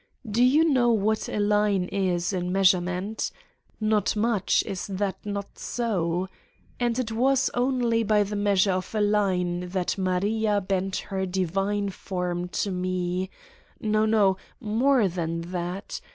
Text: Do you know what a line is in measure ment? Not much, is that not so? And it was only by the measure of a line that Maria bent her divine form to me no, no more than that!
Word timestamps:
Do 0.27 0.43
you 0.43 0.67
know 0.67 0.89
what 0.91 1.29
a 1.29 1.39
line 1.39 1.83
is 1.83 2.33
in 2.33 2.51
measure 2.51 2.81
ment? 2.81 3.29
Not 3.79 4.15
much, 4.15 4.63
is 4.65 4.87
that 4.87 5.23
not 5.23 5.59
so? 5.59 6.27
And 6.79 6.97
it 6.97 7.11
was 7.11 7.51
only 7.53 8.01
by 8.01 8.23
the 8.23 8.35
measure 8.35 8.71
of 8.71 8.95
a 8.95 8.99
line 8.99 9.69
that 9.69 9.99
Maria 9.99 10.59
bent 10.59 10.95
her 11.13 11.27
divine 11.27 11.89
form 11.91 12.47
to 12.47 12.71
me 12.71 13.29
no, 13.79 14.07
no 14.07 14.37
more 14.59 15.07
than 15.07 15.41
that! 15.51 16.01